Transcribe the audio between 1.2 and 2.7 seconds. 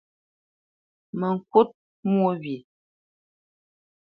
ŋkút mwô wye!